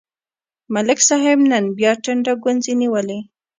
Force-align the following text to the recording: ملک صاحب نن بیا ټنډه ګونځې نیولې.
ملک 0.73 0.99
صاحب 1.09 1.39
نن 1.51 1.65
بیا 1.77 1.91
ټنډه 2.03 2.33
ګونځې 2.43 2.73
نیولې. 2.81 3.19